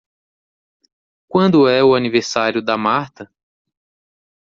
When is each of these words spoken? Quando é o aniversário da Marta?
Quando 1.27 1.67
é 1.67 1.83
o 1.83 1.93
aniversário 1.93 2.59
da 2.59 2.75
Marta? 2.75 3.31